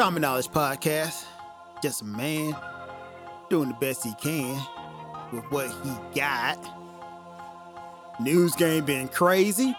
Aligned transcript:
Common 0.00 0.22
Knowledge 0.22 0.48
Podcast. 0.48 1.26
Just 1.82 2.00
a 2.00 2.06
man 2.06 2.56
doing 3.50 3.68
the 3.68 3.74
best 3.74 4.02
he 4.02 4.14
can 4.14 4.58
with 5.30 5.44
what 5.50 5.70
he 5.84 6.18
got. 6.18 6.58
News 8.18 8.54
game 8.54 8.86
been 8.86 9.08
crazy. 9.08 9.76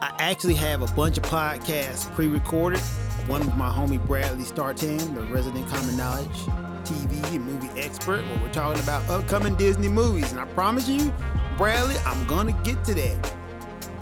I 0.00 0.16
actually 0.18 0.54
have 0.54 0.80
a 0.80 0.86
bunch 0.94 1.18
of 1.18 1.24
podcasts 1.24 2.10
pre-recorded. 2.14 2.80
One 3.26 3.44
with 3.44 3.54
my 3.54 3.68
homie 3.68 4.02
Bradley 4.06 4.44
Startan, 4.44 5.14
the 5.14 5.20
resident 5.24 5.68
Common 5.68 5.98
Knowledge 5.98 6.38
TV 6.84 7.22
and 7.34 7.44
movie 7.44 7.78
expert, 7.78 8.24
where 8.24 8.38
we're 8.38 8.52
talking 8.54 8.82
about 8.82 9.06
upcoming 9.10 9.56
Disney 9.56 9.90
movies. 9.90 10.32
And 10.32 10.40
I 10.40 10.46
promise 10.46 10.88
you, 10.88 11.12
Bradley, 11.58 11.96
I'm 12.06 12.26
gonna 12.26 12.58
get 12.64 12.82
to 12.84 12.94
that. 12.94 13.34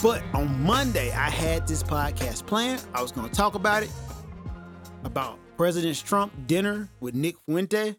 But 0.00 0.22
on 0.34 0.62
Monday, 0.62 1.10
I 1.10 1.30
had 1.30 1.66
this 1.66 1.82
podcast 1.82 2.46
planned. 2.46 2.84
I 2.94 3.02
was 3.02 3.10
gonna 3.10 3.28
talk 3.28 3.56
about 3.56 3.82
it 3.82 3.90
about 5.04 5.38
President 5.56 6.02
Trump 6.04 6.32
dinner 6.46 6.88
with 7.00 7.14
Nick 7.14 7.36
Fuente 7.46 7.94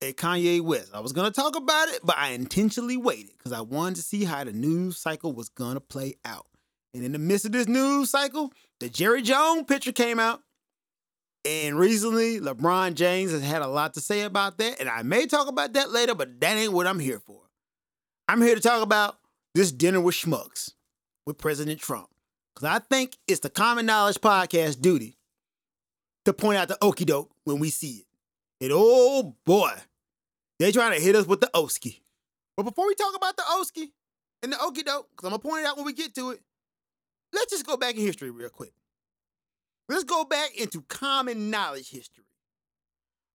at 0.00 0.16
Kanye 0.16 0.60
West. 0.60 0.90
I 0.94 1.00
was 1.00 1.12
gonna 1.12 1.30
talk 1.30 1.56
about 1.56 1.88
it, 1.88 2.00
but 2.04 2.16
I 2.16 2.30
intentionally 2.30 2.96
waited 2.96 3.32
because 3.36 3.52
I 3.52 3.60
wanted 3.60 3.96
to 3.96 4.02
see 4.02 4.24
how 4.24 4.44
the 4.44 4.52
news 4.52 4.98
cycle 4.98 5.32
was 5.32 5.48
gonna 5.48 5.80
play 5.80 6.14
out. 6.24 6.46
And 6.94 7.04
in 7.04 7.12
the 7.12 7.18
midst 7.18 7.44
of 7.44 7.52
this 7.52 7.68
news 7.68 8.10
cycle, 8.10 8.52
the 8.80 8.88
Jerry 8.88 9.22
Jones 9.22 9.64
picture 9.64 9.92
came 9.92 10.18
out. 10.18 10.42
And 11.44 11.78
recently, 11.78 12.40
LeBron 12.40 12.94
James 12.94 13.30
has 13.30 13.42
had 13.42 13.62
a 13.62 13.68
lot 13.68 13.94
to 13.94 14.00
say 14.00 14.22
about 14.22 14.58
that. 14.58 14.80
And 14.80 14.88
I 14.88 15.02
may 15.02 15.26
talk 15.26 15.48
about 15.48 15.72
that 15.74 15.90
later, 15.90 16.14
but 16.14 16.40
that 16.40 16.56
ain't 16.56 16.72
what 16.72 16.86
I'm 16.86 16.98
here 16.98 17.20
for. 17.20 17.42
I'm 18.26 18.42
here 18.42 18.54
to 18.54 18.60
talk 18.60 18.82
about 18.82 19.18
this 19.54 19.70
dinner 19.72 20.00
with 20.00 20.14
schmucks 20.14 20.72
with 21.26 21.38
President 21.38 21.80
Trump. 21.80 22.08
Because 22.54 22.68
I 22.68 22.78
think 22.80 23.16
it's 23.28 23.40
the 23.40 23.50
Common 23.50 23.86
Knowledge 23.86 24.18
Podcast 24.20 24.80
duty 24.80 25.17
to 26.28 26.34
point 26.34 26.58
out 26.58 26.68
the 26.68 26.76
okey 26.82 27.06
doke 27.06 27.30
when 27.44 27.58
we 27.58 27.70
see 27.70 28.04
it. 28.60 28.64
And 28.64 28.72
oh 28.74 29.34
boy, 29.46 29.72
they 30.58 30.72
trying 30.72 30.92
to 30.92 31.02
hit 31.02 31.16
us 31.16 31.26
with 31.26 31.40
the 31.40 31.50
oski. 31.54 32.02
But 32.54 32.64
before 32.64 32.86
we 32.86 32.94
talk 32.94 33.16
about 33.16 33.36
the 33.36 33.44
oski 33.44 33.94
and 34.42 34.52
the 34.52 34.62
okey 34.62 34.82
doke, 34.82 35.08
because 35.10 35.26
I'm 35.26 35.30
gonna 35.30 35.38
point 35.38 35.64
it 35.64 35.66
out 35.66 35.76
when 35.78 35.86
we 35.86 35.94
get 35.94 36.14
to 36.16 36.30
it, 36.32 36.40
let's 37.32 37.50
just 37.50 37.66
go 37.66 37.78
back 37.78 37.94
in 37.94 38.02
history 38.02 38.30
real 38.30 38.50
quick. 38.50 38.74
Let's 39.88 40.04
go 40.04 40.24
back 40.24 40.54
into 40.54 40.82
common 40.82 41.48
knowledge 41.48 41.88
history. 41.88 42.26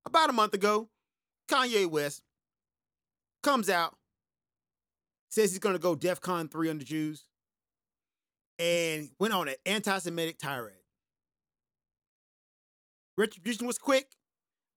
About 0.06 0.30
a 0.30 0.34
month 0.34 0.54
ago, 0.54 0.90
Kanye 1.50 1.88
West 1.88 2.22
comes 3.42 3.72
out, 3.72 3.96
says 5.32 5.50
he's 5.50 5.60
gonna 5.60 5.80
go 5.80 5.96
DEF 5.96 6.22
CON 6.22 6.48
3 6.48 6.70
on 6.70 6.78
the 6.78 6.86
Jews, 6.86 7.26
and 8.60 9.10
went 9.20 9.34
on 9.34 9.48
an 9.48 9.56
anti-Semitic 9.66 10.38
tirade. 10.38 10.83
Retribution 13.18 13.68
was 13.68 13.78
quick. 13.78 14.08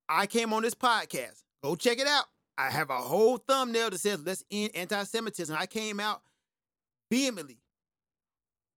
I 0.09 0.27
came 0.27 0.53
on 0.53 0.63
this 0.63 0.75
podcast. 0.75 1.43
Go 1.63 1.75
check 1.75 1.99
it 1.99 2.07
out. 2.07 2.27
I 2.59 2.71
have 2.71 2.91
a 2.91 2.97
whole 2.97 3.39
thumbnail 3.39 3.91
that 3.91 3.99
says 3.99 4.23
let's 4.25 4.45
end 4.51 4.71
anti-Semitism. 4.75 5.55
I 5.59 5.67
came 5.67 6.01
out 6.01 6.23
vehemently 7.11 7.59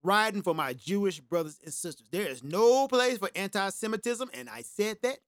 riding 0.02 0.42
for 0.42 0.54
my 0.54 0.72
Jewish 0.72 1.20
brothers 1.20 1.58
and 1.62 1.72
sisters. 1.72 2.08
There 2.10 2.26
is 2.26 2.42
no 2.42 2.88
place 2.88 3.18
for 3.18 3.30
anti-Semitism, 3.34 4.30
and 4.34 4.48
I 4.48 4.62
said 4.62 4.98
that, 5.02 5.18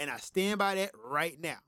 and 0.00 0.10
I 0.10 0.18
stand 0.18 0.58
by 0.58 0.74
that 0.76 0.90
right 1.04 1.40
now. 1.40 1.58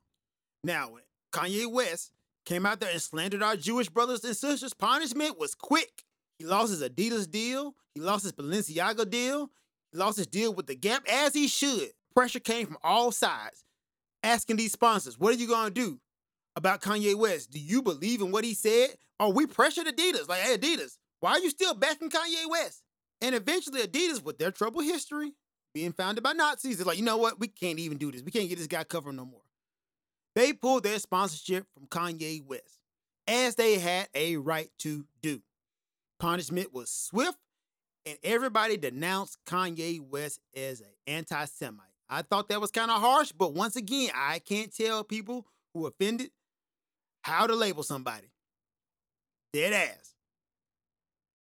Now, 0.63 0.91
when 0.91 1.03
Kanye 1.33 1.71
West 1.71 2.13
came 2.45 2.67
out 2.67 2.81
there 2.81 2.91
and 2.91 3.01
slandered 3.01 3.43
our 3.43 3.57
Jewish 3.57 3.89
brothers 3.89 4.25
and 4.25 4.37
sisters, 4.37 4.75
punishment 4.75 5.39
was 5.39 5.55
quick. 5.55 6.05
He 6.39 6.45
lost 6.45 6.71
his 6.71 6.83
Adidas 6.83 7.31
deal. 7.31 7.75
He 7.95 8.01
lost 8.01 8.25
his 8.25 8.33
Balenciaga 8.33 9.09
deal. 9.09 9.51
Lost 9.93 10.19
his 10.19 10.27
deal 10.27 10.55
with 10.55 10.67
the 10.67 10.77
Gap, 10.77 11.05
as 11.11 11.35
he 11.35 11.49
should. 11.49 11.91
Pressure 12.15 12.41
came 12.41 12.67
from 12.67 12.79
all 12.83 13.13
sides, 13.13 13.65
asking 14.23 14.57
these 14.57 14.73
sponsors, 14.73 15.19
what 15.19 15.35
are 15.35 15.39
you 15.39 15.49
to 15.49 15.71
do 15.71 16.01
about 16.57 16.81
Kanye 16.81 17.15
West? 17.15 17.51
Do 17.51 17.59
you 17.59 17.83
believe 17.83 18.21
in 18.21 18.31
what 18.31 18.45
he 18.45 18.55
said? 18.55 18.91
Or 19.19 19.33
we 19.33 19.47
pressured 19.47 19.87
Adidas, 19.87 20.29
like, 20.29 20.41
hey, 20.41 20.57
Adidas, 20.57 20.97
why 21.21 21.33
are 21.33 21.41
you 21.41 21.51
still 21.51 21.75
backing 21.75 22.11
Kanye 22.11 22.49
West? 22.49 22.83
And 23.21 23.35
eventually, 23.35 23.83
Adidas, 23.83 24.23
with 24.23 24.39
their 24.39 24.51
troubled 24.51 24.85
history, 24.85 25.33
being 25.75 25.93
founded 25.93 26.25
by 26.25 26.33
Nazis, 26.33 26.81
is 26.81 26.87
like, 26.87 26.99
you 26.99 27.05
know 27.05 27.19
what? 27.19 27.39
We 27.39 27.49
can't 27.49 27.79
even 27.79 27.99
do 27.99 28.11
this. 28.11 28.23
We 28.23 28.33
can't 28.33 28.49
get 28.49 28.59
this 28.59 28.67
guy 28.67 28.85
covered 28.85 29.15
no 29.15 29.25
more. 29.25 29.43
They 30.35 30.53
pulled 30.53 30.85
their 30.85 30.99
sponsorship 30.99 31.67
from 31.75 31.87
Kanye 31.87 32.45
West, 32.45 32.79
as 33.27 33.57
they 33.57 33.79
had 33.79 34.09
a 34.15 34.37
right 34.37 34.71
to 34.79 35.05
do. 35.23 35.43
Punishment 36.19 36.73
was 36.73 36.91
swift 36.91 37.39
and 38.07 38.19
everybody 38.23 38.77
denounced 38.77 39.39
Kanye 39.47 40.01
West 40.01 40.41
as 40.57 40.81
an 40.81 40.87
anti 41.07 41.45
Semite. 41.45 41.87
I 42.09 42.23
thought 42.23 42.49
that 42.49 42.61
was 42.61 42.71
kind 42.71 42.91
of 42.91 43.01
harsh, 43.01 43.33
but 43.33 43.55
once 43.55 43.77
again, 43.77 44.11
I 44.15 44.41
can't 44.41 44.75
tell 44.75 45.05
people 45.05 45.47
who 45.75 45.87
offended 45.87 46.31
how 47.23 47.47
to 47.47 47.55
label 47.55 47.83
somebody. 47.83 48.33
Dead 49.53 49.73
ass. 49.73 50.15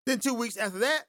Then 0.07 0.19
two 0.19 0.35
weeks 0.35 0.57
after 0.57 0.79
that, 0.81 1.05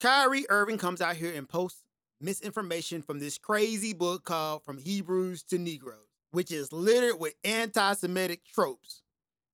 Kyrie 0.00 0.46
Irving 0.48 0.78
comes 0.78 1.00
out 1.00 1.16
here 1.16 1.32
and 1.34 1.48
posts 1.48 1.84
misinformation 2.20 3.02
from 3.02 3.18
this 3.18 3.38
crazy 3.38 3.92
book 3.92 4.24
called 4.24 4.64
From 4.64 4.78
Hebrews 4.78 5.42
to 5.44 5.58
Negroes, 5.58 5.98
which 6.30 6.50
is 6.50 6.72
littered 6.72 7.18
with 7.18 7.34
anti 7.44 7.92
Semitic 7.94 8.44
tropes 8.44 9.02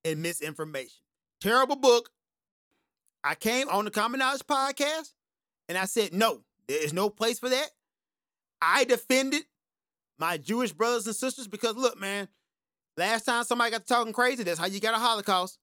and 0.04 0.22
misinformation. 0.22 1.03
Terrible 1.41 1.76
book. 1.76 2.10
I 3.22 3.34
came 3.34 3.69
on 3.69 3.84
the 3.84 3.91
Common 3.91 4.20
Knowledge 4.20 4.47
podcast 4.47 5.12
and 5.69 5.76
I 5.76 5.84
said, 5.84 6.12
no, 6.12 6.42
there 6.69 6.82
is 6.82 6.92
no 6.92 7.10
place 7.10 7.38
for 7.38 7.48
that. 7.48 7.70
I 8.62 8.84
defended 8.84 9.42
my 10.19 10.36
Jewish 10.36 10.72
brothers 10.72 11.06
and 11.06 11.16
sisters 11.16 11.48
because, 11.48 11.76
look, 11.76 11.98
man, 11.98 12.28
last 12.97 13.25
time 13.25 13.44
somebody 13.44 13.70
got 13.70 13.86
talking 13.86 14.12
crazy, 14.12 14.42
that's 14.42 14.58
how 14.58 14.66
you 14.66 14.81
got 14.81 14.94
a 14.94 14.98
Holocaust. 14.98 15.58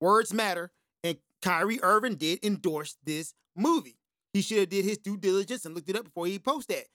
Words 0.00 0.32
matter. 0.32 0.70
And 1.04 1.16
Kyrie 1.40 1.82
Irving 1.82 2.16
did 2.16 2.44
endorse 2.44 2.96
this 3.04 3.34
movie. 3.56 3.98
He 4.32 4.40
should 4.40 4.58
have 4.58 4.68
did 4.70 4.84
his 4.84 4.98
due 4.98 5.16
diligence 5.16 5.64
and 5.66 5.74
looked 5.74 5.90
it 5.90 5.96
up 5.96 6.04
before 6.04 6.26
he 6.26 6.38
posted 6.38 6.78
that. 6.78 6.86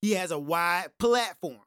He 0.00 0.12
has 0.12 0.30
a 0.30 0.38
wide 0.38 0.88
platform. 0.98 1.60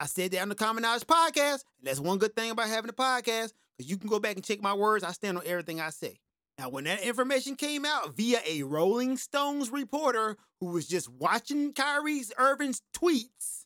I 0.00 0.06
said 0.06 0.30
that 0.32 0.42
on 0.42 0.48
the 0.48 0.54
Common 0.54 0.82
Knowledge 0.82 1.06
podcast, 1.06 1.64
and 1.78 1.84
that's 1.84 2.00
one 2.00 2.18
good 2.18 2.34
thing 2.34 2.50
about 2.50 2.68
having 2.68 2.88
a 2.88 2.94
podcast, 2.94 3.52
because 3.76 3.90
you 3.90 3.98
can 3.98 4.08
go 4.08 4.18
back 4.18 4.36
and 4.36 4.44
check 4.44 4.62
my 4.62 4.74
words. 4.74 5.04
I 5.04 5.12
stand 5.12 5.36
on 5.36 5.44
everything 5.46 5.80
I 5.80 5.90
say. 5.90 6.18
Now, 6.60 6.68
when 6.68 6.84
that 6.84 7.00
information 7.00 7.56
came 7.56 7.86
out 7.86 8.14
via 8.14 8.40
a 8.46 8.64
Rolling 8.64 9.16
Stones 9.16 9.70
reporter 9.70 10.36
who 10.60 10.66
was 10.66 10.86
just 10.86 11.08
watching 11.08 11.72
Kyrie 11.72 12.22
Irving's 12.36 12.82
tweets, 12.94 13.64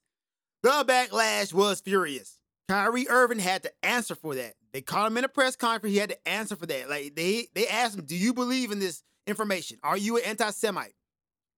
the 0.62 0.84
backlash 0.86 1.52
was 1.52 1.80
furious. 1.80 2.38
Kyrie 2.68 3.08
Irving 3.08 3.40
had 3.40 3.64
to 3.64 3.72
answer 3.82 4.14
for 4.14 4.36
that. 4.36 4.54
They 4.72 4.80
called 4.80 5.08
him 5.08 5.16
in 5.16 5.24
a 5.24 5.28
press 5.28 5.56
conference. 5.56 5.92
He 5.92 5.98
had 5.98 6.10
to 6.10 6.28
answer 6.28 6.54
for 6.54 6.66
that. 6.66 6.88
Like 6.88 7.16
they 7.16 7.48
they 7.52 7.66
asked 7.66 7.98
him, 7.98 8.04
"Do 8.04 8.14
you 8.14 8.32
believe 8.32 8.70
in 8.70 8.78
this 8.78 9.02
information? 9.26 9.80
Are 9.82 9.98
you 9.98 10.18
an 10.18 10.22
anti-Semite?" 10.22 10.94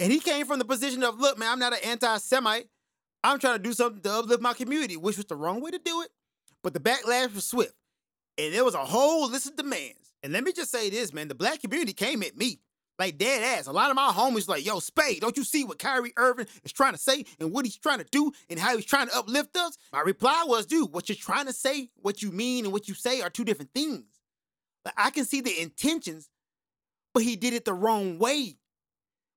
And 0.00 0.10
he 0.10 0.20
came 0.20 0.46
from 0.46 0.58
the 0.58 0.64
position 0.64 1.02
of, 1.02 1.20
"Look, 1.20 1.36
man, 1.36 1.52
I'm 1.52 1.58
not 1.58 1.74
an 1.74 1.84
anti-Semite. 1.84 2.70
I'm 3.22 3.38
trying 3.38 3.58
to 3.58 3.62
do 3.62 3.74
something 3.74 4.00
to 4.00 4.10
uplift 4.10 4.40
my 4.40 4.54
community," 4.54 4.96
which 4.96 5.18
was 5.18 5.26
the 5.26 5.36
wrong 5.36 5.60
way 5.60 5.70
to 5.70 5.78
do 5.78 6.00
it. 6.00 6.08
But 6.62 6.72
the 6.72 6.80
backlash 6.80 7.34
was 7.34 7.44
swift, 7.44 7.74
and 8.38 8.54
there 8.54 8.64
was 8.64 8.74
a 8.74 8.86
whole 8.86 9.28
list 9.28 9.48
of 9.48 9.56
demands. 9.56 10.05
And 10.26 10.32
let 10.32 10.42
me 10.42 10.52
just 10.52 10.72
say 10.72 10.90
this, 10.90 11.12
man. 11.12 11.28
The 11.28 11.36
black 11.36 11.60
community 11.60 11.92
came 11.92 12.20
at 12.24 12.36
me 12.36 12.58
like 12.98 13.16
dead 13.16 13.44
ass. 13.44 13.68
A 13.68 13.72
lot 13.72 13.90
of 13.90 13.94
my 13.94 14.10
homies 14.12 14.48
like, 14.48 14.66
yo, 14.66 14.80
Spade, 14.80 15.20
don't 15.20 15.36
you 15.36 15.44
see 15.44 15.62
what 15.62 15.78
Kyrie 15.78 16.12
Irving 16.16 16.48
is 16.64 16.72
trying 16.72 16.94
to 16.94 16.98
say 16.98 17.24
and 17.38 17.52
what 17.52 17.64
he's 17.64 17.76
trying 17.76 17.98
to 17.98 18.06
do 18.10 18.32
and 18.50 18.58
how 18.58 18.74
he's 18.74 18.84
trying 18.84 19.06
to 19.06 19.16
uplift 19.16 19.56
us? 19.56 19.78
My 19.92 20.00
reply 20.00 20.42
was, 20.44 20.66
dude, 20.66 20.92
what 20.92 21.08
you're 21.08 21.14
trying 21.14 21.46
to 21.46 21.52
say, 21.52 21.90
what 22.02 22.22
you 22.22 22.32
mean, 22.32 22.64
and 22.64 22.72
what 22.72 22.88
you 22.88 22.94
say 22.94 23.20
are 23.20 23.30
two 23.30 23.44
different 23.44 23.72
things. 23.72 24.02
Like, 24.84 24.94
I 24.96 25.10
can 25.10 25.24
see 25.26 25.42
the 25.42 25.62
intentions, 25.62 26.28
but 27.14 27.22
he 27.22 27.36
did 27.36 27.54
it 27.54 27.64
the 27.64 27.72
wrong 27.72 28.18
way. 28.18 28.56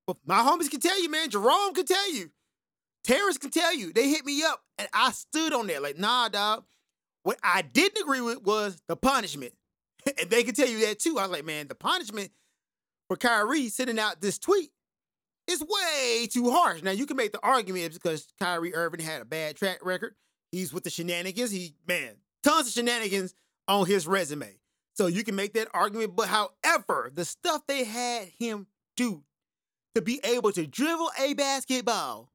But 0.08 0.18
my 0.26 0.40
homies 0.40 0.72
can 0.72 0.80
tell 0.80 1.00
you, 1.00 1.12
man. 1.12 1.30
Jerome 1.30 1.76
can 1.76 1.86
tell 1.86 2.12
you. 2.12 2.32
Terrence 3.04 3.38
can 3.38 3.52
tell 3.52 3.76
you. 3.76 3.94
They 3.94 4.10
hit 4.10 4.26
me 4.26 4.42
up 4.42 4.64
and 4.80 4.88
I 4.92 5.12
stood 5.12 5.54
on 5.54 5.68
there 5.68 5.82
like, 5.82 6.00
nah, 6.00 6.30
dog. 6.30 6.64
What 7.22 7.38
I 7.44 7.62
didn't 7.62 8.02
agree 8.02 8.22
with 8.22 8.42
was 8.42 8.82
the 8.88 8.96
punishment. 8.96 9.54
and 10.20 10.30
they 10.30 10.44
can 10.44 10.56
tell 10.56 10.68
you 10.68 10.86
that 10.88 11.00
too. 11.00 11.18
I 11.18 11.24
was 11.24 11.32
like, 11.32 11.46
man, 11.46 11.68
the 11.68 11.76
punishment 11.76 12.32
for 13.08 13.18
Kyrie 13.18 13.70
sending 13.70 14.00
out 14.00 14.22
this 14.22 14.38
tweet 14.38 14.72
is 15.48 15.62
way 15.62 16.28
too 16.28 16.52
harsh. 16.52 16.82
Now 16.82 16.92
you 16.92 17.06
can 17.06 17.18
make 17.18 17.32
the 17.32 17.44
argument 17.44 17.94
because 17.94 18.28
Kyrie 18.40 18.76
Irving 18.76 19.02
had 19.02 19.22
a 19.22 19.26
bad 19.26 19.56
track 19.56 19.80
record. 19.84 20.16
He's 20.52 20.74
with 20.74 20.84
the 20.84 20.90
shenanigans. 20.90 21.52
He 21.52 21.76
man, 21.88 22.16
tons 22.44 22.68
of 22.68 22.74
shenanigans 22.74 23.34
on 23.68 23.86
his 23.86 24.08
resume. 24.08 24.60
So 24.96 25.08
you 25.08 25.24
can 25.24 25.36
make 25.36 25.54
that 25.54 25.70
argument. 25.74 26.16
But 26.16 26.28
however, 26.28 27.12
the 27.14 27.26
stuff 27.26 27.62
they 27.68 27.84
had 27.84 28.28
him 28.28 28.68
do 28.98 29.24
to 29.96 30.02
be 30.02 30.20
able 30.24 30.52
to 30.52 30.68
dribble 30.68 31.10
a 31.20 31.34
basketball, 31.34 32.32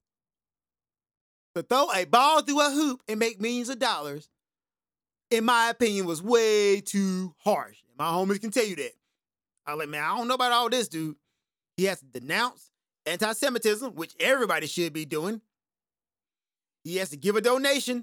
to 1.54 1.62
throw 1.62 1.88
a 1.94 2.04
ball 2.04 2.42
through 2.42 2.60
a 2.60 2.70
hoop 2.70 3.02
and 3.06 3.18
make 3.18 3.40
millions 3.40 3.68
of 3.68 3.78
dollars, 3.78 4.28
in 5.34 5.44
my 5.44 5.70
opinion, 5.70 6.06
was 6.06 6.22
way 6.22 6.80
too 6.80 7.34
harsh. 7.38 7.78
My 7.98 8.06
homies 8.06 8.40
can 8.40 8.50
tell 8.50 8.64
you 8.64 8.76
that. 8.76 8.92
I 9.66 9.74
like, 9.74 9.88
man, 9.88 10.02
I 10.02 10.16
don't 10.16 10.28
know 10.28 10.34
about 10.34 10.52
all 10.52 10.68
this, 10.68 10.88
dude. 10.88 11.16
He 11.76 11.84
has 11.84 12.00
to 12.00 12.06
denounce 12.06 12.70
anti 13.06 13.32
Semitism, 13.32 13.94
which 13.94 14.14
everybody 14.20 14.66
should 14.66 14.92
be 14.92 15.04
doing. 15.04 15.40
He 16.84 16.96
has 16.96 17.10
to 17.10 17.16
give 17.16 17.36
a 17.36 17.40
donation 17.40 18.00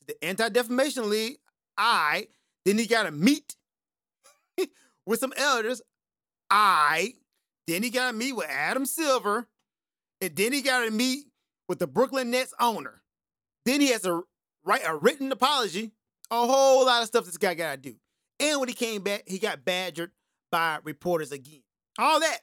to 0.00 0.06
the 0.06 0.24
Anti 0.24 0.48
Defamation 0.48 1.10
League. 1.10 1.38
I. 1.76 2.28
Then 2.64 2.78
he 2.78 2.86
got 2.86 3.04
to 3.04 3.10
meet 3.10 3.54
with 5.06 5.20
some 5.20 5.32
elders. 5.36 5.82
I. 6.50 7.14
Then 7.66 7.82
he 7.82 7.90
got 7.90 8.10
to 8.10 8.16
meet 8.16 8.32
with 8.32 8.48
Adam 8.48 8.86
Silver. 8.86 9.46
And 10.20 10.34
then 10.34 10.52
he 10.52 10.62
got 10.62 10.84
to 10.84 10.90
meet 10.90 11.26
with 11.68 11.78
the 11.78 11.86
Brooklyn 11.86 12.30
Nets 12.30 12.54
owner. 12.58 13.02
Then 13.66 13.80
he 13.80 13.88
has 13.88 14.02
to 14.02 14.24
write 14.64 14.82
a 14.86 14.96
written 14.96 15.30
apology. 15.30 15.92
A 16.30 16.46
whole 16.46 16.86
lot 16.86 17.02
of 17.02 17.08
stuff 17.08 17.24
this 17.24 17.36
guy 17.36 17.54
got 17.54 17.72
to 17.72 17.76
do. 17.76 17.96
And 18.40 18.60
when 18.60 18.68
he 18.68 18.74
came 18.74 19.02
back, 19.02 19.22
he 19.26 19.38
got 19.38 19.64
badgered 19.64 20.10
by 20.50 20.78
reporters 20.82 21.32
again. 21.32 21.62
All 21.98 22.20
that 22.20 22.40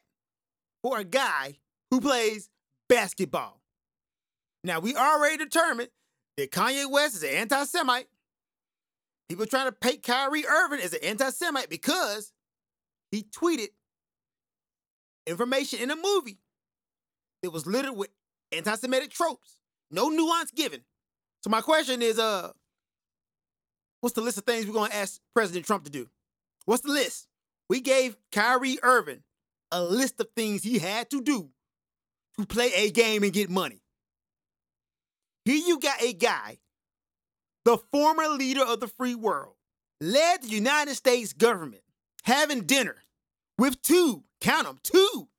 for 0.82 1.00
a 1.00 1.04
guy 1.04 1.56
who 1.92 2.02
plays 2.02 2.50
basketball. 2.90 3.62
Now, 4.64 4.80
we 4.80 4.96
already 4.96 5.38
determined 5.38 5.90
that 6.38 6.52
Kanye 6.52 6.90
West 6.90 7.16
is 7.16 7.24
an 7.24 7.30
anti 7.30 7.64
Semite. 7.66 8.08
People 9.30 9.46
trying 9.46 9.68
to 9.68 9.72
paint 9.72 10.04
Kyrie 10.04 10.46
Irving 10.46 10.80
as 10.80 10.94
an 10.94 11.00
anti 11.04 11.30
Semite 11.30 11.70
because 11.70 12.32
he 13.12 13.24
tweeted 13.24 13.70
information 15.28 15.80
in 15.80 15.92
a 15.92 15.96
movie 15.96 16.40
that 17.42 17.52
was 17.52 17.68
littered 17.68 17.96
with 17.96 18.10
anti 18.52 18.76
Semitic 18.76 19.12
tropes. 19.12 19.58
No 19.92 20.10
nuance 20.10 20.52
given. 20.52 20.82
So, 21.44 21.50
my 21.50 21.62
question 21.62 22.02
is 22.02 22.18
uh, 22.18 22.52
what's 24.04 24.16
the 24.16 24.22
list 24.22 24.38
of 24.38 24.44
things 24.44 24.68
we're 24.68 24.74
going 24.74 24.92
to 24.92 24.98
ask 24.98 25.22
President 25.34 25.66
Trump 25.66 25.86
to 25.86 25.90
do? 25.90 26.10
What's 26.66 26.82
the 26.84 26.92
list? 26.92 27.26
We 27.70 27.80
gave 27.80 28.18
Kyrie 28.34 28.78
Irving 28.84 29.24
a 29.72 29.82
list 29.82 30.20
of 30.20 30.28
things 30.36 30.62
he 30.62 30.78
had 30.78 31.10
to 31.12 31.22
do 31.22 31.52
to 32.38 32.46
play 32.46 32.74
a 32.76 32.92
game 32.92 33.24
and 33.24 33.32
get 33.32 33.50
money. 33.50 33.82
Here 35.46 35.56
you 35.56 35.80
got 35.80 36.02
a 36.02 36.12
guy, 36.12 36.58
the 37.64 37.78
former 37.94 38.28
leader 38.28 38.66
of 38.66 38.82
the 38.82 38.88
free 38.88 39.16
world, 39.16 39.54
led 40.02 40.44
the 40.44 40.50
United 40.50 40.96
States 40.96 41.32
government 41.32 41.84
having 42.26 42.64
dinner 42.64 42.98
with 43.58 43.82
two, 43.82 44.26
count 44.42 44.68
them, 44.68 44.80
two 44.84 45.30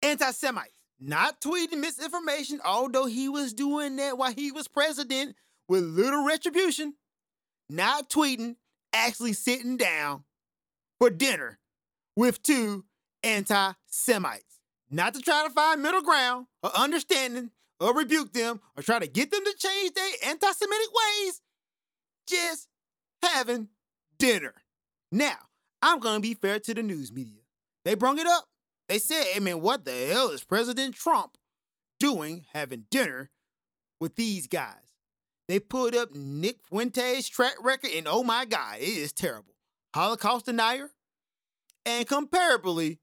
anti 0.00 0.30
Semites, 0.30 0.78
not 1.00 1.40
tweeting 1.40 1.80
misinformation, 1.80 2.60
although 2.64 3.06
he 3.06 3.28
was 3.28 3.52
doing 3.52 3.96
that 3.96 4.16
while 4.16 4.32
he 4.32 4.52
was 4.52 4.68
president 4.68 5.34
with 5.68 5.82
little 5.82 6.24
retribution, 6.24 6.94
not 7.68 8.08
tweeting, 8.08 8.56
actually 8.92 9.32
sitting 9.32 9.76
down 9.76 10.24
for 10.98 11.10
dinner 11.10 11.58
with 12.16 12.42
two 12.42 12.84
anti 13.22 13.72
Semites. 13.86 14.60
Not 14.90 15.14
to 15.14 15.20
try 15.20 15.44
to 15.46 15.52
find 15.52 15.82
middle 15.82 16.02
ground 16.02 16.46
or 16.62 16.76
understanding 16.76 17.50
or 17.80 17.94
rebuke 17.94 18.32
them 18.32 18.60
or 18.76 18.82
try 18.82 18.98
to 18.98 19.06
get 19.06 19.30
them 19.30 19.44
to 19.44 19.54
change 19.58 19.94
their 19.94 20.10
anti 20.26 20.50
Semitic 20.52 20.88
ways, 20.94 21.42
just 22.28 22.68
having 23.22 23.68
dinner. 24.18 24.54
Now, 25.12 25.36
I'm 25.82 26.00
going 26.00 26.16
to 26.16 26.20
be 26.20 26.34
fair 26.34 26.58
to 26.60 26.74
the 26.74 26.82
news 26.82 27.12
media. 27.12 27.42
They 27.84 27.94
brung 27.94 28.18
it 28.18 28.26
up. 28.26 28.48
They 28.88 28.98
said, 28.98 29.24
hey 29.24 29.40
man, 29.40 29.60
what 29.60 29.84
the 29.84 29.92
hell 30.12 30.30
is 30.30 30.44
President 30.44 30.94
Trump 30.94 31.36
doing 31.98 32.44
having 32.52 32.84
dinner 32.90 33.30
with 34.00 34.14
these 34.16 34.46
guys? 34.46 34.85
They 35.48 35.60
put 35.60 35.94
up 35.94 36.14
Nick 36.14 36.58
Fuentes' 36.68 37.28
track 37.28 37.54
record, 37.62 37.90
and 37.94 38.08
oh 38.08 38.24
my 38.24 38.44
God, 38.44 38.78
it 38.78 38.88
is 38.88 39.12
terrible. 39.12 39.54
Holocaust 39.94 40.46
denier, 40.46 40.90
and 41.84 42.06
comparably 42.06 42.98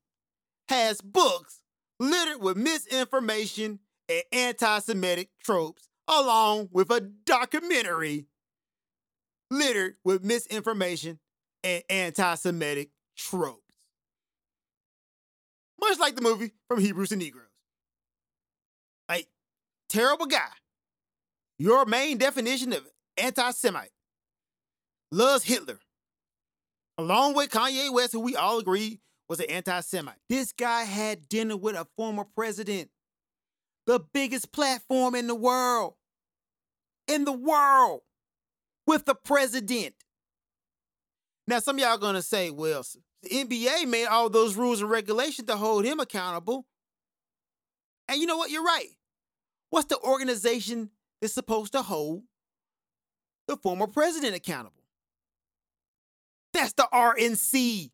has 0.67 0.99
books 1.01 1.61
littered 1.99 2.41
with 2.41 2.57
misinformation 2.57 3.79
and 4.09 4.23
anti 4.31 4.79
Semitic 4.79 5.29
tropes, 5.41 5.87
along 6.07 6.69
with 6.71 6.91
a 6.91 6.99
documentary 6.99 8.27
littered 9.49 9.95
with 10.03 10.23
misinformation 10.23 11.19
and 11.63 11.83
anti 11.89 12.35
Semitic 12.35 12.89
tropes. 13.15 13.61
Much 15.79 15.99
like 15.99 16.15
the 16.15 16.21
movie 16.21 16.51
from 16.67 16.79
Hebrews 16.79 17.11
and 17.11 17.21
Negroes. 17.21 17.47
Like, 19.09 19.27
terrible 19.89 20.25
guy. 20.25 20.49
Your 21.59 21.85
main 21.85 22.17
definition 22.17 22.73
of 22.73 22.87
anti 23.17 23.51
Semite 23.51 23.91
loves 25.11 25.43
Hitler, 25.43 25.79
along 26.97 27.35
with 27.35 27.51
Kanye 27.51 27.93
West, 27.93 28.13
who 28.13 28.19
we 28.19 28.35
all 28.35 28.59
agree 28.59 28.99
was 29.29 29.39
an 29.39 29.49
anti 29.49 29.79
Semite. 29.81 30.17
This 30.29 30.51
guy 30.51 30.83
had 30.83 31.29
dinner 31.29 31.55
with 31.55 31.75
a 31.75 31.87
former 31.95 32.25
president, 32.35 32.89
the 33.85 33.99
biggest 34.13 34.51
platform 34.51 35.15
in 35.15 35.27
the 35.27 35.35
world, 35.35 35.93
in 37.07 37.25
the 37.25 37.33
world, 37.33 38.01
with 38.87 39.05
the 39.05 39.15
president. 39.15 39.95
Now, 41.47 41.59
some 41.59 41.77
y'all 41.77 41.97
gonna 41.97 42.21
say, 42.21 42.49
well, 42.49 42.83
the 43.21 43.29
NBA 43.29 43.87
made 43.87 44.07
all 44.07 44.29
those 44.29 44.55
rules 44.55 44.81
and 44.81 44.89
regulations 44.89 45.47
to 45.47 45.55
hold 45.55 45.85
him 45.85 45.99
accountable. 45.99 46.65
And 48.07 48.19
you 48.19 48.27
know 48.27 48.37
what? 48.37 48.49
You're 48.51 48.63
right. 48.63 48.89
What's 49.69 49.87
the 49.87 49.99
organization 49.99 50.89
that's 51.23 51.33
supposed 51.33 51.71
to 51.71 51.81
hold 51.81 52.21
the 53.47 53.55
former 53.55 53.87
president 53.87 54.35
accountable? 54.35 54.83
That's 56.53 56.73
the 56.73 56.85
RNC. 56.93 57.91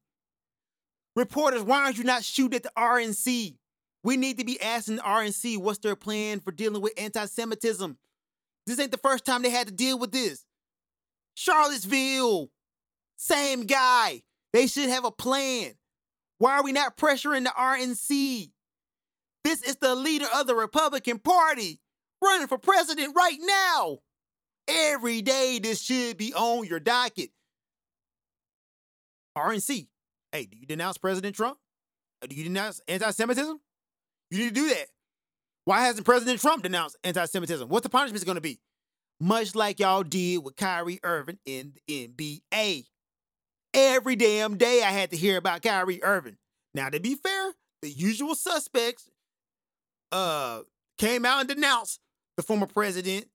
Reporters, 1.16 1.62
why 1.62 1.84
aren't 1.84 2.00
you 2.00 2.04
not 2.04 2.24
shooting 2.24 2.56
at 2.56 2.64
the 2.64 2.72
RNC? 2.76 3.56
We 4.04 4.18
need 4.18 4.40
to 4.40 4.46
be 4.46 4.60
asking 4.60 4.96
the 4.96 5.04
RNC 5.04 5.60
what's 5.60 5.78
their 5.78 5.96
plan 5.96 6.40
for 6.40 6.52
dealing 6.52 6.81
with 6.81 6.94
anti 6.98 7.24
Semitism. 7.26 8.00
This 8.66 8.80
ain't 8.80 8.92
the 8.92 8.98
first 8.98 9.26
time 9.26 9.44
they 9.44 9.52
had 9.52 9.68
to 9.68 9.74
deal 9.74 10.00
with 10.00 10.12
this. 10.12 10.44
Charlottesville, 11.36 12.50
same 13.16 13.62
guy. 13.62 14.24
They 14.54 14.66
should 14.66 14.90
have 14.90 15.06
a 15.06 15.12
plan. 15.12 15.74
Why 16.40 16.58
are 16.58 16.64
we 16.64 16.72
not 16.72 16.98
pressuring 16.98 17.44
the 17.44 17.52
RNC? 17.52 18.50
This 19.44 19.62
is 19.62 19.75
the 19.75 19.94
leader 19.94 20.25
of 20.36 20.48
the 20.48 20.56
Republican 20.56 21.20
Party 21.20 21.80
running 22.21 22.48
for 22.48 22.57
president 22.57 23.16
right 23.16 23.38
now. 23.39 24.00
Every 24.68 25.21
day, 25.21 25.60
this 25.62 25.81
should 25.81 26.18
be 26.18 26.33
on 26.33 26.66
your 26.66 26.80
docket. 26.80 27.30
RNC, 29.38 29.88
hey, 30.31 30.45
do 30.45 30.57
you 30.57 30.66
denounce 30.66 30.98
President 30.98 31.36
Trump? 31.36 31.57
Do 32.27 32.36
you 32.36 32.44
denounce 32.44 32.81
anti 32.88 33.10
Semitism? 33.12 33.60
You 34.31 34.38
need 34.38 34.50
to 34.50 34.54
do 34.54 34.69
that. 34.69 34.88
Why 35.66 35.81
hasn't 35.81 36.06
President 36.06 36.42
Trump 36.42 36.63
denounced 36.63 36.98
anti 37.04 37.25
Semitism? 37.25 37.69
What's 37.69 37.83
the 37.83 37.89
punishment 37.89 38.25
going 38.25 38.36
to 38.36 38.41
be? 38.41 38.60
Much 39.20 39.55
like 39.55 39.79
y'all 39.79 40.03
did 40.03 40.38
with 40.38 40.55
Kyrie 40.55 41.00
Irving 41.03 41.39
in 41.46 41.74
the 41.88 42.08
NBA. 42.08 42.86
Every 43.74 44.15
damn 44.15 44.58
day 44.58 44.82
I 44.84 44.91
had 44.91 45.12
to 45.12 45.17
hear 45.17 45.38
about 45.38 45.62
Kyrie 45.62 46.03
Irving. 46.03 46.38
Now, 46.74 46.89
to 46.89 47.00
be 47.00 47.15
fair, 47.15 47.53
the 47.82 47.89
usual 47.89 48.36
suspects 48.36 49.10
uh, 50.12 50.62
came 50.98 51.25
out 51.25 51.41
and 51.41 51.50
denounced 51.50 52.00
the 52.39 52.43
former 52.43 52.67
president. 52.67 53.25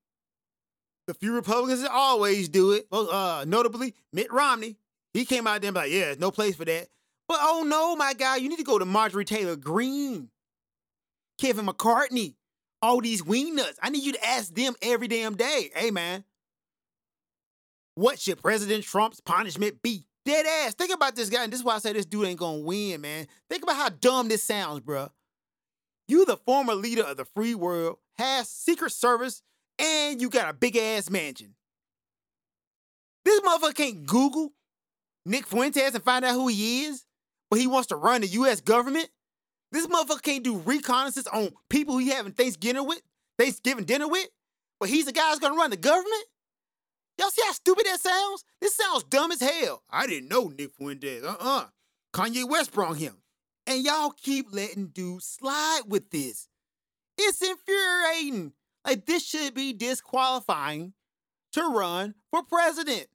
The 1.06 1.12
few 1.12 1.34
Republicans 1.34 1.82
that 1.82 1.90
always 1.90 2.48
do 2.48 2.72
it, 2.72 2.86
uh, 2.90 3.44
notably 3.46 3.92
Mitt 4.14 4.32
Romney, 4.32 4.78
he 5.12 5.26
came 5.26 5.46
out 5.46 5.60
there 5.60 5.68
and 5.68 5.76
like, 5.76 5.90
yeah, 5.90 6.14
no 6.18 6.30
place 6.30 6.56
for 6.56 6.64
that. 6.64 6.88
But 7.28 7.36
oh 7.42 7.64
no, 7.66 7.94
my 7.96 8.14
guy, 8.14 8.36
you 8.36 8.48
need 8.48 8.56
to 8.56 8.64
go 8.64 8.78
to 8.78 8.86
Marjorie 8.86 9.26
Taylor 9.26 9.56
Greene, 9.56 10.30
Kevin 11.38 11.66
McCartney, 11.66 12.36
all 12.80 13.02
these 13.02 13.22
wing 13.22 13.54
nuts. 13.54 13.78
I 13.82 13.90
need 13.90 14.04
you 14.04 14.12
to 14.12 14.26
ask 14.26 14.54
them 14.54 14.74
every 14.80 15.08
damn 15.08 15.36
day. 15.36 15.70
Hey 15.74 15.90
man, 15.90 16.24
what 17.96 18.18
should 18.18 18.40
President 18.40 18.84
Trump's 18.84 19.20
punishment 19.20 19.82
be? 19.82 20.06
Dead 20.24 20.46
ass. 20.46 20.72
Think 20.72 20.94
about 20.94 21.14
this 21.14 21.28
guy, 21.28 21.44
and 21.44 21.52
this 21.52 21.60
is 21.60 21.66
why 21.66 21.74
I 21.74 21.78
say 21.78 21.92
this 21.92 22.06
dude 22.06 22.26
ain't 22.26 22.38
gonna 22.38 22.60
win, 22.60 23.02
man. 23.02 23.26
Think 23.50 23.64
about 23.64 23.76
how 23.76 23.90
dumb 23.90 24.28
this 24.28 24.42
sounds, 24.42 24.80
bro. 24.80 25.10
You, 26.08 26.24
the 26.24 26.38
former 26.38 26.74
leader 26.74 27.02
of 27.02 27.18
the 27.18 27.26
free 27.26 27.54
world, 27.54 27.98
has 28.16 28.48
Secret 28.48 28.92
Service, 28.92 29.42
and 29.78 30.20
you 30.20 30.30
got 30.30 30.50
a 30.50 30.52
big 30.52 30.76
ass 30.76 31.10
mansion. 31.10 31.54
This 33.24 33.40
motherfucker 33.40 33.74
can't 33.74 34.06
Google 34.06 34.52
Nick 35.24 35.46
Fuentes 35.46 35.94
and 35.94 36.04
find 36.04 36.24
out 36.24 36.34
who 36.34 36.48
he 36.48 36.84
is, 36.84 37.04
but 37.50 37.58
he 37.58 37.66
wants 37.66 37.88
to 37.88 37.96
run 37.96 38.20
the 38.20 38.26
U.S. 38.28 38.60
government. 38.60 39.08
This 39.72 39.86
motherfucker 39.86 40.22
can't 40.22 40.44
do 40.44 40.58
reconnaissance 40.58 41.26
on 41.26 41.50
people 41.68 41.98
he 41.98 42.10
having 42.10 42.32
Thanksgiving 42.32 42.86
with, 42.86 43.02
Thanksgiving 43.38 43.84
dinner 43.84 44.08
with, 44.08 44.28
but 44.78 44.88
he's 44.88 45.06
the 45.06 45.12
guy 45.12 45.28
that's 45.28 45.40
gonna 45.40 45.56
run 45.56 45.70
the 45.70 45.76
government. 45.76 46.24
Y'all 47.18 47.30
see 47.30 47.42
how 47.46 47.52
stupid 47.52 47.86
that 47.86 48.00
sounds? 48.00 48.44
This 48.60 48.74
sounds 48.76 49.04
dumb 49.04 49.30
as 49.30 49.40
hell. 49.40 49.82
I 49.90 50.06
didn't 50.06 50.28
know 50.28 50.48
Nick 50.48 50.72
Fuentes. 50.74 51.22
Uh-uh. 51.22 51.66
Kanye 52.12 52.48
West 52.48 52.72
brought 52.72 52.96
him. 52.96 53.18
And 53.66 53.84
y'all 53.84 54.10
keep 54.10 54.52
letting 54.52 54.88
dudes 54.88 55.24
slide 55.26 55.82
with 55.86 56.10
this. 56.10 56.48
It's 57.18 57.42
infuriating. 57.42 58.52
Like 58.86 59.06
this 59.06 59.24
should 59.26 59.54
be 59.54 59.72
disqualifying 59.72 60.92
to 61.52 61.62
run 61.62 62.14
for 62.30 62.42
president. 62.42 63.06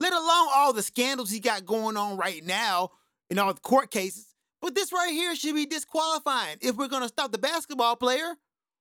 Let 0.00 0.12
alone 0.12 0.48
all 0.52 0.72
the 0.72 0.82
scandals 0.82 1.30
he 1.30 1.40
got 1.40 1.64
going 1.64 1.96
on 1.96 2.16
right 2.16 2.44
now 2.44 2.90
in 3.30 3.38
all 3.38 3.54
the 3.54 3.60
court 3.60 3.90
cases. 3.90 4.26
But 4.60 4.74
this 4.74 4.92
right 4.92 5.12
here 5.12 5.34
should 5.34 5.54
be 5.54 5.66
disqualifying. 5.66 6.58
If 6.60 6.76
we're 6.76 6.88
gonna 6.88 7.08
stop 7.08 7.32
the 7.32 7.38
basketball 7.38 7.96
player, 7.96 8.34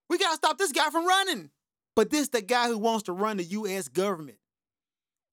we 0.10 0.18
gotta 0.18 0.36
stop 0.36 0.58
this 0.58 0.72
guy 0.72 0.90
from 0.90 1.06
running. 1.06 1.52
But 1.96 2.10
this 2.10 2.30
the 2.30 2.42
guy 2.42 2.68
who 2.68 2.78
wants 2.78 3.04
to 3.04 3.14
run 3.14 3.38
the 3.38 3.44
US 3.44 3.88
government. 3.88 4.38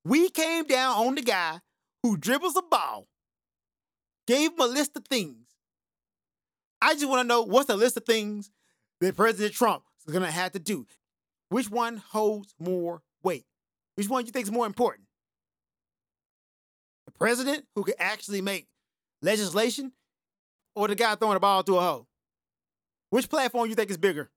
We 0.05 0.31
came 0.31 0.65
down 0.65 1.07
on 1.07 1.15
the 1.15 1.23
guy 1.23 1.61
who 2.03 2.17
dribbles 2.17 2.57
a 2.57 2.63
ball, 2.63 3.09
gave 4.27 4.53
him 4.53 4.61
a 4.61 4.67
list 4.67 4.97
of 4.97 5.07
things. 5.07 5.47
I 6.81 6.95
just 6.95 7.09
want 7.09 7.23
to 7.23 7.29
know 7.29 7.43
what's 7.43 7.67
the 7.67 7.77
list 7.77 7.97
of 7.97 8.05
things 8.05 8.51
that 9.01 9.17
President 9.17 9.55
Trump 9.55 9.85
is 10.07 10.13
gonna 10.13 10.31
have 10.31 10.53
to 10.53 10.59
do. 10.59 10.87
Which 11.49 11.71
one 11.71 11.97
holds 11.97 12.55
more 12.59 13.03
weight? 13.23 13.47
Which 13.95 14.09
one 14.09 14.23
do 14.23 14.27
you 14.29 14.33
think 14.33 14.47
is 14.47 14.53
more 14.53 14.67
important? 14.67 15.07
The 17.07 17.13
president 17.13 17.67
who 17.75 17.85
can 17.85 17.95
actually 17.99 18.43
make 18.43 18.69
legislation 19.23 19.93
or 20.75 20.89
the 20.89 20.95
guy 20.95 21.15
throwing 21.15 21.35
the 21.35 21.41
ball 21.41 21.63
through 21.63 21.79
a 21.79 21.83
hole? 21.83 22.09
Which 23.11 23.31
platform 23.31 23.69
you 23.69 23.75
think 23.75 23.91
is 23.91 23.97
bigger? 23.97 24.31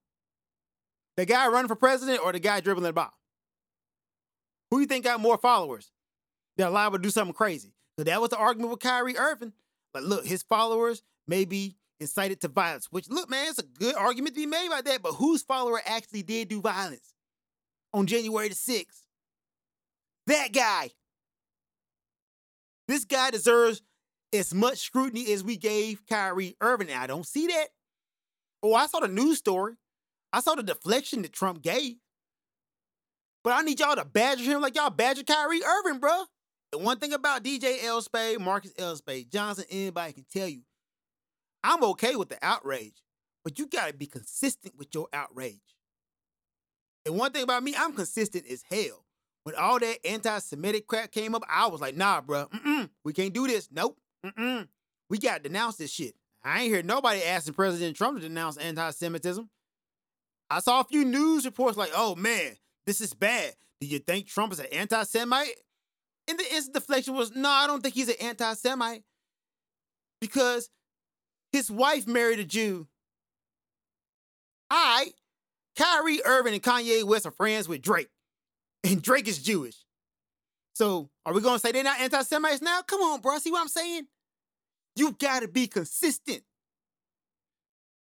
The 1.16 1.26
guy 1.26 1.46
running 1.48 1.68
for 1.68 1.76
president 1.76 2.20
or 2.24 2.32
the 2.32 2.40
guy 2.40 2.60
dribbling 2.60 2.84
the 2.84 2.92
ball? 2.92 3.12
Who 4.70 4.80
you 4.80 4.86
think 4.86 5.04
got 5.04 5.20
more 5.20 5.36
followers? 5.36 5.92
They're 6.56 6.70
liable 6.70 6.98
to 6.98 7.02
do 7.02 7.10
something 7.10 7.34
crazy. 7.34 7.74
So 7.98 8.04
that 8.04 8.20
was 8.20 8.30
the 8.30 8.38
argument 8.38 8.70
with 8.70 8.80
Kyrie 8.80 9.18
Irving. 9.18 9.52
But 9.92 10.04
look, 10.04 10.24
his 10.24 10.42
followers 10.42 11.02
may 11.26 11.44
be 11.44 11.76
incited 12.02 12.40
to 12.42 12.48
violence, 12.48 12.88
which 12.90 13.08
look, 13.08 13.30
man, 13.30 13.48
it's 13.48 13.58
a 13.58 13.62
good 13.62 13.94
argument 13.94 14.34
to 14.34 14.40
be 14.42 14.46
made 14.46 14.68
by 14.68 14.82
that. 14.82 15.02
But 15.02 15.12
whose 15.12 15.42
follower 15.42 15.80
actually 15.86 16.22
did 16.22 16.48
do 16.48 16.60
violence 16.60 17.14
on 17.94 18.06
January 18.06 18.48
the 18.48 18.54
6th? 18.54 19.02
That 20.26 20.52
guy. 20.52 20.90
This 22.88 23.04
guy 23.04 23.30
deserves 23.30 23.80
as 24.32 24.52
much 24.52 24.78
scrutiny 24.78 25.32
as 25.32 25.42
we 25.42 25.56
gave 25.56 26.06
Kyrie 26.06 26.56
Irving. 26.60 26.92
I 26.92 27.06
don't 27.06 27.26
see 27.26 27.46
that. 27.46 27.68
Oh, 28.62 28.74
I 28.74 28.86
saw 28.86 29.00
the 29.00 29.08
news 29.08 29.38
story. 29.38 29.74
I 30.32 30.40
saw 30.40 30.54
the 30.54 30.62
deflection 30.62 31.22
that 31.22 31.32
Trump 31.32 31.62
gave. 31.62 31.96
But 33.44 33.54
I 33.54 33.62
need 33.62 33.80
y'all 33.80 33.96
to 33.96 34.04
badger 34.04 34.44
him 34.44 34.60
like 34.60 34.76
y'all 34.76 34.90
badger 34.90 35.24
Kyrie 35.24 35.64
Irving, 35.64 36.00
bro. 36.00 36.24
And 36.72 36.84
one 36.84 36.98
thing 36.98 37.12
about 37.12 37.42
DJ 37.42 37.84
L. 37.84 38.00
Spade, 38.00 38.40
Marcus 38.40 38.72
L. 38.78 38.96
Spade, 38.96 39.30
Johnson, 39.30 39.64
anybody 39.70 40.12
can 40.12 40.24
tell 40.32 40.48
you, 40.48 40.62
I'm 41.64 41.82
okay 41.84 42.16
with 42.16 42.28
the 42.28 42.38
outrage, 42.42 43.02
but 43.44 43.58
you 43.58 43.66
gotta 43.66 43.92
be 43.92 44.06
consistent 44.06 44.74
with 44.76 44.88
your 44.94 45.08
outrage. 45.12 45.60
And 47.04 47.16
one 47.16 47.32
thing 47.32 47.42
about 47.42 47.62
me, 47.62 47.74
I'm 47.76 47.92
consistent 47.92 48.46
as 48.50 48.62
hell. 48.70 49.04
When 49.44 49.56
all 49.56 49.80
that 49.80 50.06
anti-Semitic 50.06 50.86
crap 50.86 51.10
came 51.10 51.34
up, 51.34 51.42
I 51.48 51.66
was 51.66 51.80
like, 51.80 51.96
nah, 51.96 52.20
bro, 52.20 52.46
mm-mm, 52.46 52.90
we 53.04 53.12
can't 53.12 53.34
do 53.34 53.46
this. 53.46 53.68
Nope, 53.72 53.98
mm-mm. 54.24 54.68
We 55.10 55.18
gotta 55.18 55.42
denounce 55.42 55.76
this 55.76 55.90
shit. 55.90 56.14
I 56.44 56.62
ain't 56.62 56.72
hear 56.72 56.82
nobody 56.82 57.22
asking 57.22 57.54
President 57.54 57.96
Trump 57.96 58.18
to 58.20 58.28
denounce 58.28 58.56
anti-Semitism. 58.56 59.48
I 60.50 60.60
saw 60.60 60.80
a 60.80 60.84
few 60.84 61.04
news 61.04 61.44
reports 61.44 61.76
like, 61.76 61.92
oh 61.94 62.14
man, 62.14 62.56
this 62.86 63.00
is 63.00 63.14
bad. 63.14 63.54
Do 63.80 63.86
you 63.86 63.98
think 63.98 64.26
Trump 64.26 64.52
is 64.52 64.60
an 64.60 64.66
anti-Semite? 64.66 65.54
And 66.28 66.38
the 66.38 66.54
instant 66.54 66.74
deflection 66.74 67.14
was, 67.14 67.32
no, 67.34 67.48
I 67.48 67.66
don't 67.66 67.82
think 67.82 67.94
he's 67.94 68.08
an 68.08 68.16
anti-Semite. 68.20 69.02
Because 70.20 70.70
his 71.52 71.70
wife 71.70 72.06
married 72.06 72.38
a 72.38 72.44
Jew. 72.44 72.86
I, 74.70 75.12
Kyrie 75.76 76.24
Irving 76.24 76.54
and 76.54 76.62
Kanye 76.62 77.04
West 77.04 77.26
are 77.26 77.30
friends 77.30 77.68
with 77.68 77.82
Drake. 77.82 78.08
And 78.84 79.00
Drake 79.00 79.28
is 79.28 79.38
Jewish. 79.40 79.76
So 80.74 81.10
are 81.24 81.32
we 81.32 81.40
gonna 81.40 81.58
say 81.58 81.72
they're 81.72 81.84
not 81.84 82.00
anti-Semites 82.00 82.62
now? 82.62 82.82
Come 82.82 83.00
on, 83.00 83.20
bro. 83.20 83.38
See 83.38 83.52
what 83.52 83.60
I'm 83.60 83.68
saying? 83.68 84.06
You 84.96 85.12
gotta 85.20 85.46
be 85.46 85.66
consistent. 85.66 86.42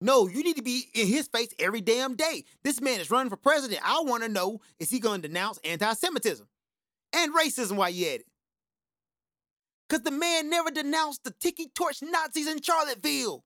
No, 0.00 0.28
you 0.28 0.42
need 0.42 0.57
to 0.57 0.62
be 0.62 0.85
in 0.95 1.07
his 1.07 1.26
face 1.26 1.52
every 1.59 1.80
damn 1.80 2.14
day. 2.14 2.45
This 2.62 2.80
man 2.80 3.00
is 3.00 3.11
running 3.11 3.30
for 3.30 3.37
president. 3.37 3.80
I 3.85 4.00
want 4.02 4.23
to 4.23 4.28
know 4.28 4.61
is 4.78 4.90
he 4.90 5.00
going 5.00 5.23
to 5.23 5.28
denounce 5.28 5.59
anti 5.64 5.92
Semitism 5.92 6.47
and 7.14 7.35
racism 7.35 7.76
while 7.76 7.90
you 7.90 8.07
at 8.07 8.21
it? 8.21 8.26
Because 9.88 10.04
the 10.04 10.11
man 10.11 10.50
never 10.50 10.71
denounced 10.71 11.25
the 11.25 11.30
tiki 11.30 11.68
torch 11.75 12.02
Nazis 12.02 12.49
in 12.49 12.61
Charlottesville. 12.61 13.45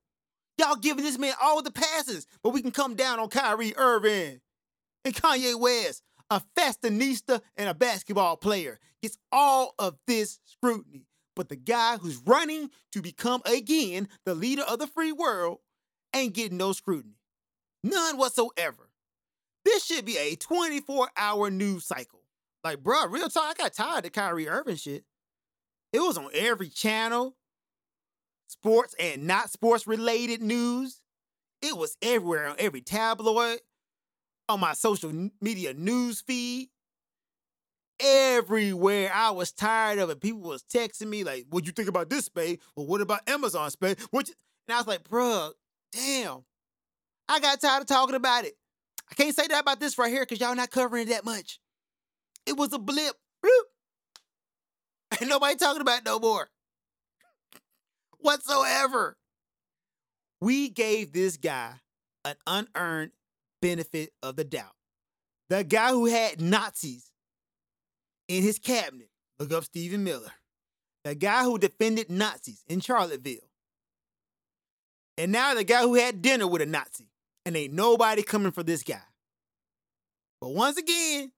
Y'all 0.58 0.76
giving 0.76 1.04
this 1.04 1.18
man 1.18 1.34
all 1.42 1.62
the 1.62 1.70
passes, 1.70 2.26
but 2.42 2.50
we 2.50 2.62
can 2.62 2.70
come 2.70 2.94
down 2.94 3.18
on 3.18 3.28
Kyrie 3.28 3.76
Irving 3.76 4.40
and 5.04 5.14
Kanye 5.14 5.58
West, 5.58 6.02
a 6.30 6.42
fashionista 6.56 7.40
and 7.56 7.68
a 7.68 7.74
basketball 7.74 8.36
player. 8.36 8.78
Gets 9.02 9.18
all 9.30 9.74
of 9.78 9.96
this 10.06 10.40
scrutiny. 10.44 11.06
But 11.34 11.48
the 11.48 11.56
guy 11.56 11.96
who's 11.96 12.18
running 12.18 12.70
to 12.92 13.00
become 13.00 13.40
again 13.46 14.08
the 14.26 14.34
leader 14.34 14.62
of 14.62 14.78
the 14.78 14.86
free 14.86 15.12
world 15.12 15.58
ain't 16.14 16.34
getting 16.34 16.58
no 16.58 16.72
scrutiny. 16.72 17.16
None 17.82 18.18
whatsoever. 18.18 18.90
This 19.64 19.84
should 19.84 20.04
be 20.04 20.18
a 20.18 20.36
24 20.36 21.08
hour 21.16 21.50
news 21.50 21.86
cycle. 21.86 22.20
Like, 22.62 22.82
bro, 22.82 23.06
real 23.06 23.28
talk, 23.28 23.56
I 23.58 23.62
got 23.62 23.72
tired 23.72 24.04
of 24.04 24.12
Kyrie 24.12 24.48
Irving 24.48 24.76
shit. 24.76 25.04
It 25.92 26.00
was 26.00 26.16
on 26.16 26.30
every 26.34 26.68
channel, 26.68 27.36
sports 28.48 28.94
and 28.98 29.26
not 29.26 29.50
sports 29.50 29.86
related 29.86 30.42
news. 30.42 31.00
It 31.60 31.76
was 31.76 31.96
everywhere 32.02 32.48
on 32.48 32.56
every 32.58 32.80
tabloid, 32.80 33.60
on 34.48 34.60
my 34.60 34.72
social 34.72 35.30
media 35.40 35.74
news 35.74 36.20
feed. 36.22 36.68
Everywhere. 38.00 39.12
I 39.14 39.30
was 39.30 39.52
tired 39.52 40.00
of 40.00 40.10
it. 40.10 40.20
People 40.20 40.40
was 40.40 40.64
texting 40.64 41.06
me 41.06 41.22
like, 41.22 41.46
what 41.50 41.66
you 41.66 41.72
think 41.72 41.88
about 41.88 42.10
this, 42.10 42.24
Spade? 42.24 42.58
Well, 42.74 42.86
what 42.86 43.00
about 43.00 43.28
Amazon, 43.28 43.70
Spade? 43.70 43.98
What 44.10 44.28
and 44.66 44.74
I 44.74 44.78
was 44.78 44.86
like, 44.86 45.04
bruh, 45.04 45.52
damn. 45.92 46.44
I 47.28 47.38
got 47.38 47.60
tired 47.60 47.82
of 47.82 47.86
talking 47.86 48.14
about 48.14 48.44
it. 48.44 48.54
I 49.10 49.14
can't 49.14 49.34
say 49.34 49.46
that 49.46 49.60
about 49.60 49.78
this 49.78 49.98
right 49.98 50.10
here 50.10 50.22
because 50.22 50.40
y'all 50.40 50.54
not 50.56 50.70
covering 50.70 51.06
it 51.06 51.10
that 51.10 51.24
much. 51.24 51.60
It 52.46 52.56
was 52.56 52.72
a 52.72 52.78
blip. 52.78 53.14
Ain't 55.22 55.30
nobody 55.30 55.54
talking 55.54 55.80
about 55.80 56.04
no 56.04 56.18
more. 56.18 56.48
Whatsoever. 58.18 59.16
We 60.40 60.68
gave 60.68 61.12
this 61.12 61.36
guy 61.36 61.74
an 62.24 62.34
unearned 62.44 63.12
benefit 63.60 64.10
of 64.20 64.34
the 64.34 64.42
doubt. 64.42 64.74
The 65.48 65.62
guy 65.62 65.90
who 65.90 66.06
had 66.06 66.40
Nazis 66.40 67.12
in 68.26 68.42
his 68.42 68.58
cabinet. 68.58 69.10
Look 69.38 69.52
up 69.52 69.64
Stephen 69.64 70.02
Miller. 70.02 70.32
The 71.04 71.14
guy 71.14 71.44
who 71.44 71.56
defended 71.56 72.10
Nazis 72.10 72.64
in 72.68 72.80
Charlottesville. 72.80 73.48
And 75.18 75.30
now 75.30 75.54
the 75.54 75.62
guy 75.62 75.82
who 75.82 75.94
had 75.94 76.20
dinner 76.20 76.48
with 76.48 76.62
a 76.62 76.66
Nazi. 76.66 77.06
And 77.46 77.56
ain't 77.56 77.74
nobody 77.74 78.24
coming 78.24 78.50
for 78.50 78.64
this 78.64 78.82
guy. 78.82 79.02
But 80.40 80.50
once 80.50 80.78
again, 80.78 81.30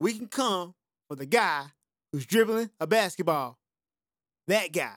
we 0.00 0.16
can 0.16 0.28
come 0.28 0.74
for 1.08 1.16
the 1.16 1.26
guy 1.26 1.66
who's 2.14 2.26
dribbling 2.26 2.70
a 2.78 2.86
basketball. 2.86 3.58
That 4.46 4.70
guy. 4.70 4.94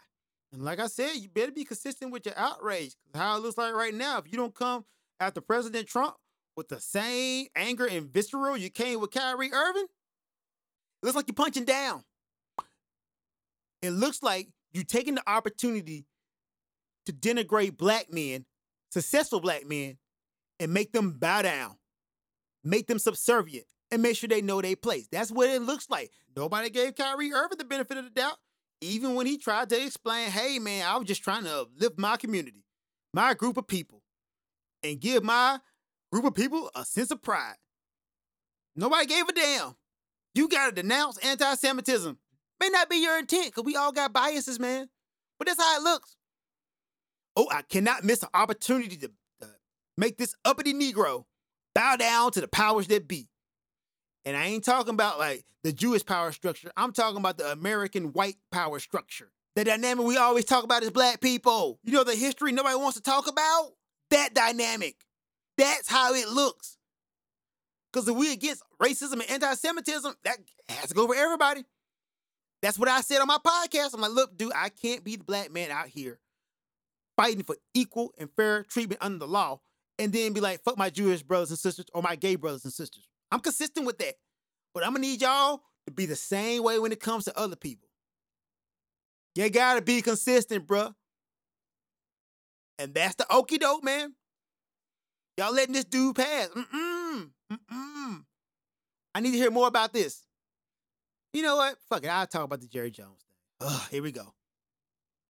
And 0.53 0.63
like 0.63 0.79
I 0.79 0.86
said, 0.86 1.15
you 1.15 1.27
better 1.27 1.51
be 1.51 1.63
consistent 1.63 2.12
with 2.12 2.27
your 2.27 2.38
outrage. 2.38 2.93
How 3.15 3.38
it 3.38 3.41
looks 3.41 3.57
like 3.57 3.74
right 3.74 3.93
now, 3.93 4.19
if 4.19 4.31
you 4.31 4.38
don't 4.38 4.53
come 4.53 4.86
after 5.19 5.41
President 5.41 5.88
Trump 5.88 6.13
with 6.55 6.67
the 6.67 6.79
same 6.79 7.47
anger 7.55 7.88
and 7.88 8.13
visceral 8.13 8.55
you 8.55 8.69
came 8.69 9.01
with 9.01 9.09
Kyrie 9.09 9.51
Irving, 9.51 9.88
it 11.01 11.05
looks 11.05 11.15
like 11.15 11.27
you're 11.27 11.33
punching 11.33 11.65
down. 11.65 12.03
It 13.81 13.91
looks 13.91 14.21
like 14.21 14.50
you're 14.71 14.83
taking 14.83 15.15
the 15.15 15.27
opportunity 15.27 16.05
to 17.07 17.13
denigrate 17.13 17.77
black 17.77 18.13
men, 18.13 18.45
successful 18.91 19.39
black 19.39 19.65
men, 19.65 19.97
and 20.59 20.71
make 20.71 20.91
them 20.91 21.13
bow 21.13 21.41
down, 21.41 21.77
make 22.63 22.86
them 22.86 23.00
subservient, 23.00 23.65
and 23.91 24.01
make 24.01 24.17
sure 24.17 24.27
they 24.27 24.41
know 24.41 24.62
their 24.62 24.75
place. 24.75 25.08
That's 25.12 25.32
what 25.32 25.50
it 25.50 25.62
looks 25.62 25.89
like. 25.89 26.12
Nobody 26.36 26.70
gave 26.70 26.96
Kyrie 26.96 27.34
Irving 27.34 27.58
the 27.58 27.65
benefit 27.65 27.98
of 27.98 28.03
the 28.03 28.10
doubt, 28.10 28.38
even 28.82 29.15
when 29.15 29.25
he 29.25 29.38
tried 29.38 29.70
to 29.70 29.84
explain, 29.86 30.29
hey, 30.29 30.60
man, 30.60 30.86
I 30.86 30.98
was 30.98 31.08
just 31.08 31.24
trying 31.24 31.44
to 31.46 31.62
uplift 31.62 31.98
my 31.98 32.17
community, 32.17 32.63
my 33.13 33.34
group 33.34 33.58
of 33.58 33.67
people, 33.67 34.03
and 34.84 35.00
give 35.00 35.24
my 35.24 35.60
group 36.12 36.25
of 36.25 36.36
people 36.36 36.70
a 36.75 36.86
sense 36.86 37.12
of 37.12 37.22
pride. 37.22 37.56
Nobody 38.75 39.08
gave 39.08 39.27
a 39.27 39.34
damn. 39.34 39.75
You 40.36 40.48
got 40.48 40.67
to 40.67 40.82
denounce 40.82 41.17
anti 41.17 41.56
Semitism. 41.56 42.17
May 42.60 42.70
not 42.70 42.89
be 42.89 42.98
your 42.98 43.17
intent 43.17 43.48
because 43.48 43.63
we 43.63 43.75
all 43.75 43.91
got 43.91 44.13
biases, 44.13 44.60
man. 44.60 44.89
But 45.39 45.48
that's 45.48 45.62
how 45.62 45.77
it 45.77 45.84
looks. 45.84 46.15
Oh, 47.36 47.48
I 47.51 47.62
cannot 47.63 48.03
miss 48.03 48.24
an 48.24 48.29
opportunity 48.34 48.98
to 48.98 49.12
uh, 49.44 49.48
make 49.98 50.17
this 50.17 50.36
uppity 50.44 50.74
Negro 50.74 51.25
bow 51.75 51.96
down 51.96 52.32
to 52.32 52.41
the 52.41 52.48
powers 52.48 52.88
that 52.88 53.08
be. 53.08 53.29
And 54.27 54.36
I 54.36 54.48
ain't 54.48 54.65
talking 54.65 54.93
about 54.93 55.19
like 55.19 55.46
the 55.63 55.72
Jewish 55.72 56.05
power 56.05 56.34
structure. 56.34 56.69
I'm 56.75 56.91
talking 56.91 57.17
about 57.17 57.38
the 57.38 57.50
American 57.50 58.12
white 58.12 58.36
power 58.51 58.77
structure. 58.77 59.31
The 59.55 59.63
dynamic 59.63 60.05
we 60.05 60.17
always 60.17 60.43
talk 60.43 60.65
about 60.65 60.84
is 60.84 60.91
black 60.91 61.22
people. 61.22 61.79
You 61.86 61.93
know 61.93 62.03
the 62.03 62.13
history 62.13 62.51
nobody 62.51 62.75
wants 62.75 62.98
to 62.98 63.01
talk 63.01 63.29
about? 63.29 63.72
That 64.10 64.34
dynamic. 64.34 64.98
That's 65.57 65.88
how 65.88 66.13
it 66.13 66.27
looks. 66.27 66.77
Because 67.93 68.10
if 68.10 68.17
we 68.17 68.34
against 68.34 68.63
racism 68.81 69.13
and 69.13 69.31
anti-Semitism, 69.31 70.13
that 70.25 70.38
has 70.67 70.89
to 70.89 70.93
go 70.93 71.07
for 71.07 71.15
everybody. 71.15 71.63
That's 72.62 72.77
what 72.77 72.89
I 72.89 73.00
said 73.00 73.22
on 73.22 73.27
my 73.27 73.38
podcast. 73.38 73.93
I'm 73.93 74.01
like, 74.01 74.12
look, 74.12 74.38
dude, 74.38 74.51
I 74.53 74.67
can't 74.67 75.05
be 75.05 75.15
the 75.15 75.24
black 75.24 75.53
man 75.53 75.72
out 75.72 75.88
here 75.88 76.19
fighting 77.15 77.43
for 77.43 77.55
equal 77.74 78.13
and 78.17 78.29
fair 78.36 78.63
treatment 78.63 79.01
under 79.01 79.19
the 79.19 79.27
law, 79.27 79.62
and 79.98 80.12
then 80.12 80.34
be 80.34 80.41
like, 80.41 80.62
fuck 80.63 80.77
my 80.77 80.89
Jewish 80.89 81.24
brothers 81.24 81.50
and 81.50 81.57
sisters 81.57 81.86
or 81.93 82.01
my 82.01 82.17
gay 82.17 82.36
brothers 82.36 82.65
and 82.65 82.74
sisters. 82.74 83.07
I'm 83.31 83.39
consistent 83.39 83.86
with 83.86 83.98
that. 84.00 84.15
But 84.74 84.84
I'm 84.84 84.91
gonna 84.91 85.01
need 85.01 85.22
y'all 85.22 85.62
to 85.86 85.91
be 85.91 86.05
the 86.05 86.15
same 86.15 86.63
way 86.63 86.79
when 86.79 86.91
it 86.91 87.00
comes 87.00 87.25
to 87.25 87.38
other 87.38 87.55
people. 87.55 87.89
You 89.36 89.50
gotta 89.50 89.81
be 89.81 90.01
consistent, 90.01 90.67
bruh. 90.67 90.93
And 92.79 92.93
that's 92.93 93.15
the 93.15 93.25
okey 93.34 93.57
doke, 93.57 93.84
man. 93.84 94.13
Y'all 95.38 95.53
letting 95.53 95.74
this 95.74 95.86
dude 95.86 96.15
pass. 96.15 96.48
Mm-mm. 96.50 97.29
Mm-mm. 97.51 98.24
I 99.13 99.19
need 99.19 99.31
to 99.31 99.38
hear 99.38 99.51
more 99.51 99.67
about 99.67 99.93
this. 99.93 100.24
You 101.34 101.43
know 101.43 101.55
what? 101.55 101.77
Fuck 101.89 102.03
it. 102.03 102.07
I'll 102.07 102.27
talk 102.27 102.43
about 102.43 102.62
the 102.62 102.67
Jerry 102.67 102.91
Jones 102.91 103.24
thing. 103.60 103.69
Ugh, 103.69 103.81
here 103.91 104.03
we 104.03 104.12
go. 104.12 104.34